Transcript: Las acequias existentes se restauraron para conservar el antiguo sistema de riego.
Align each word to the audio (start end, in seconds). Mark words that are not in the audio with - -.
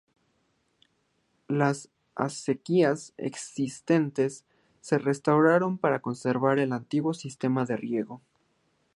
Las 1.47 1.91
acequias 2.15 3.13
existentes 3.17 4.45
se 4.79 4.97
restauraron 4.97 5.77
para 5.77 5.99
conservar 5.99 6.57
el 6.57 6.73
antiguo 6.73 7.13
sistema 7.13 7.65
de 7.65 7.77
riego. 7.77 8.19